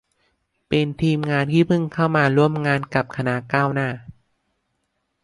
[0.69, 3.89] เป็นทีมงานที่เพิ่งเข้ามาร่วมงานกับคณะก้าวหน้า